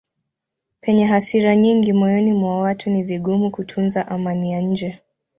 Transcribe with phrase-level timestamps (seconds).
[0.81, 5.01] Penye hasira nyingi moyoni mwa watu ni vigumu kutunza amani ya nje.